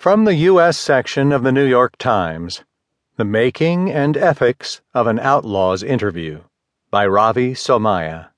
[0.00, 0.78] From the U.S.
[0.78, 2.64] section of the New York Times
[3.18, 6.40] The Making and Ethics of an Outlaw's Interview
[6.90, 8.30] by Ravi Somaiya.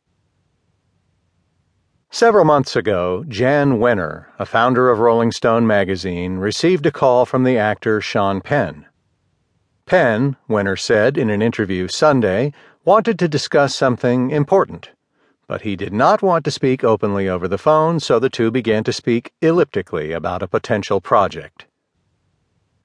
[2.10, 7.44] Several months ago, Jann Wenner, a founder of Rolling Stone magazine, received a call from
[7.44, 8.86] the actor Sean Penn.
[9.86, 12.52] Penn, Wenner said in an interview Sunday,
[12.84, 14.90] wanted to discuss something important
[15.46, 18.84] but he did not want to speak openly over the phone, so the two began
[18.84, 21.66] to speak elliptically about a potential project.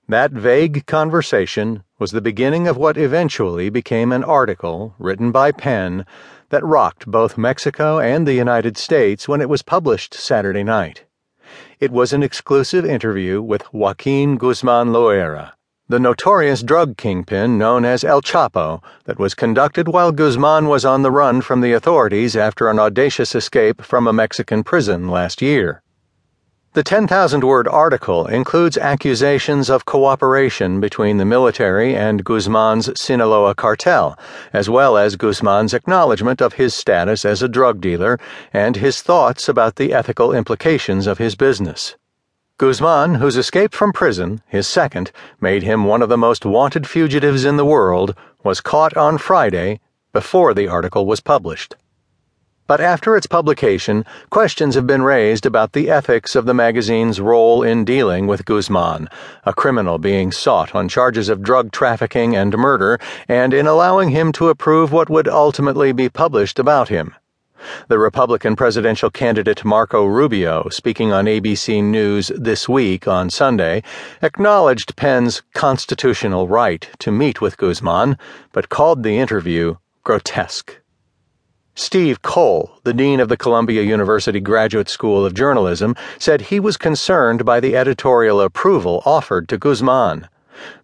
[0.07, 6.05] That vague conversation was the beginning of what eventually became an article written by Penn
[6.49, 11.03] that rocked both Mexico and the United States when it was published Saturday night.
[11.79, 15.56] It was an exclusive interview with Joaquin Guzman Loera
[15.89, 21.01] the notorious drug kingpin known as El Chapo that was conducted while Guzman was on
[21.01, 25.81] the run from the authorities after an audacious escape from a Mexican prison last year.
[26.73, 34.19] The 10,000 word article includes accusations of cooperation between the military and Guzman's Sinaloa cartel,
[34.51, 38.19] as well as Guzman's acknowledgement of his status as a drug dealer
[38.51, 41.95] and his thoughts about the ethical implications of his business.
[42.59, 47.45] Guzman, whose escape from prison, his second, made him one of the most wanted fugitives
[47.45, 49.79] in the world, was caught on Friday
[50.11, 51.75] before the article was published.
[52.65, 57.61] But after its publication, questions have been raised about the ethics of the magazine's role
[57.61, 59.07] in dealing with Guzman,
[59.45, 64.31] a criminal being sought on charges of drug trafficking and murder, and in allowing him
[64.31, 67.13] to approve what would ultimately be published about him.
[67.87, 73.83] The Republican presidential candidate Marco Rubio, speaking on ABC News this week on Sunday,
[74.21, 78.17] acknowledged Penn's constitutional right to meet with Guzman,
[78.51, 80.79] but called the interview grotesque.
[81.75, 86.75] Steve Coll, the dean of the Columbia University Graduate School of Journalism, said he was
[86.75, 90.27] concerned by the editorial approval offered to Guzman.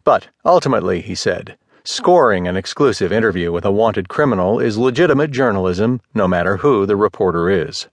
[0.04, 6.00] But ultimately, he said, Scoring an exclusive interview with a wanted criminal is legitimate journalism,
[6.14, 7.90] no matter who the reporter is.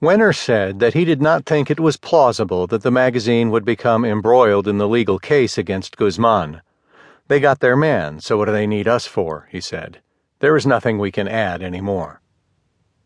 [0.00, 4.04] Wenner said that he did not think it was plausible that the magazine would become
[4.04, 6.62] embroiled in the legal case against Guzman.
[7.26, 9.48] They got their man, so what do they need us for?
[9.50, 10.00] he said.
[10.38, 12.20] There is nothing we can add anymore.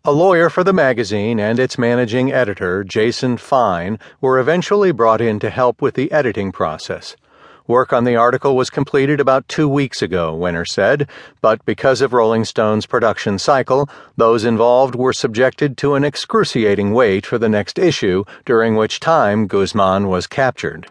[0.05, 5.39] A lawyer for the magazine and its managing editor, Jason Fine, were eventually brought in
[5.39, 7.17] to help with the editing process.
[7.67, 11.09] Work on the article was completed about two weeks ago, Wenner said,
[11.41, 17.27] but because of Rolling Stone's production cycle, those involved were subjected to an excruciating wait
[17.27, 20.87] for the next issue, during which time Guzman was captured.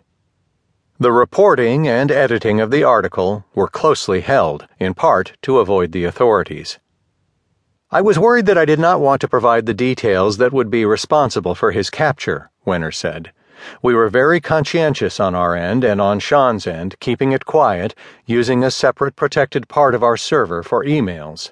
[0.99, 6.03] The reporting and editing of the article were closely held, in part to avoid the
[6.03, 6.79] authorities.
[7.89, 10.85] I was worried that I did not want to provide the details that would be
[10.85, 13.31] responsible for his capture, Wenner said.
[13.81, 17.95] We were very conscientious on our end and on Sean's end, keeping it quiet,
[18.25, 21.51] using a separate protected part of our server for emails.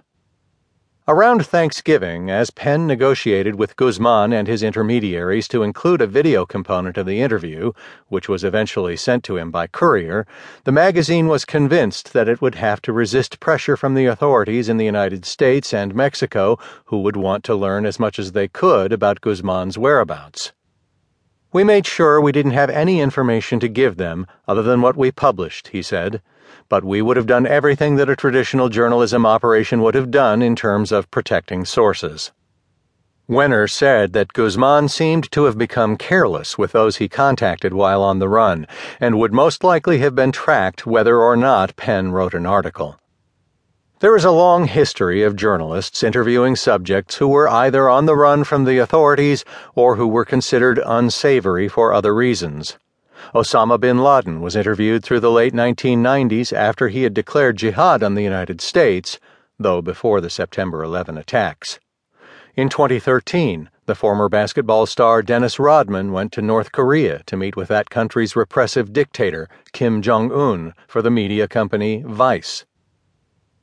[1.06, 6.98] Around Thanksgiving, as Penn negotiated with Guzman and his intermediaries to include a video component
[6.98, 7.74] of the interview,
[8.08, 10.26] which was eventually sent to him by courier,
[10.64, 14.78] the magazine was convinced that it would have to resist pressure from the authorities in
[14.78, 18.94] the United States and Mexico, who would want to learn as much as they could
[18.94, 20.54] about Guzman's whereabouts.
[21.54, 25.12] We made sure we didn't have any information to give them other than what we
[25.12, 26.20] published, he said,
[26.68, 30.56] but we would have done everything that a traditional journalism operation would have done in
[30.56, 32.32] terms of protecting sources.
[33.30, 38.18] Wenner said that Guzman seemed to have become careless with those he contacted while on
[38.18, 38.66] the run
[39.00, 43.00] and would most likely have been tracked whether or not Penn wrote an article.
[44.04, 48.44] There is a long history of journalists interviewing subjects who were either on the run
[48.44, 52.78] from the authorities or who were considered unsavory for other reasons.
[53.34, 58.16] Osama bin Laden was interviewed through the late 1990s after he had declared jihad on
[58.16, 59.22] the United States,
[59.58, 61.80] though before the September 11 attacks.
[62.58, 67.70] In 2013, the former basketball star Dennis Rodman went to North Korea to meet with
[67.70, 72.66] that country's repressive dictator, Kim Jong un, for the media company Vice.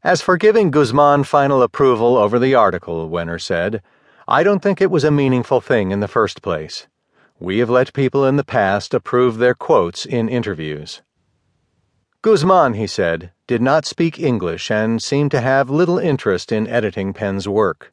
[0.03, 3.83] As for giving Guzman final approval over the article, Wenner said,
[4.27, 6.87] I don't think it was a meaningful thing in the first place.
[7.39, 11.03] We have let people in the past approve their quotes in interviews.
[12.23, 17.13] Guzman, he said, did not speak English and seemed to have little interest in editing
[17.13, 17.93] Penn's work.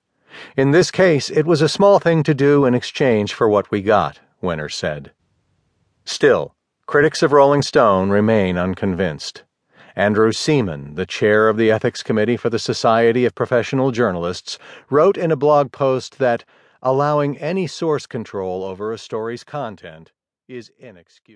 [0.55, 3.81] In this case, it was a small thing to do in exchange for what we
[3.81, 5.11] got, Wenner said.
[6.05, 6.55] Still,
[6.85, 9.43] critics of Rolling Stone remain unconvinced.
[9.97, 14.59] Andrew Seaman, the chair of the Ethics Committee for the Society of Professional Journalists,
[14.91, 16.45] wrote in a blog post that
[16.83, 20.11] allowing any source control over a story's content
[20.47, 21.33] is inexcusable.